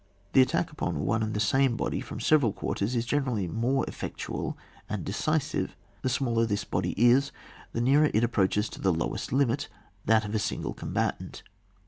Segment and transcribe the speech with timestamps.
[0.33, 4.57] The attack upon one and the same body from several quarters is generally more effectual
[4.89, 7.31] and de cisive, the smaller this body is,
[7.71, 9.69] the nearer it approaches to the lowest limit—
[10.07, 11.43] that of a single combatant.